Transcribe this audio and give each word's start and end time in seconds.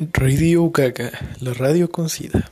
Radio 0.00 0.70
Gaga, 0.70 1.10
la 1.40 1.52
radio 1.52 1.90
con 1.90 2.08
sida. 2.08 2.50